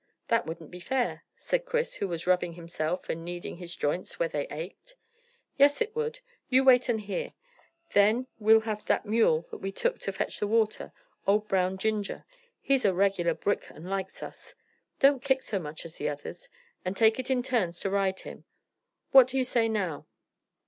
[0.29, 4.27] "That wouldn't be fair," said Chris, who was rubbing himself and kneading his joints where
[4.29, 4.95] they ached.
[5.57, 6.21] "Yes, it would.
[6.49, 7.27] You wait and hear.
[7.93, 10.91] Then we'll have that mule that we took to fetch the water
[11.27, 12.25] old Brown Ginger.
[12.59, 14.55] He's a regular brick, and likes us.
[14.99, 16.49] Don't kick so much as the others
[16.83, 18.45] and take it in turns to ride him.
[19.11, 20.07] What do you say now?"